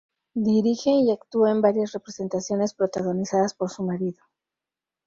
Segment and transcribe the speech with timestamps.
[0.49, 4.17] Dirige y actúa en varias representaciones protagonizadas por su marido.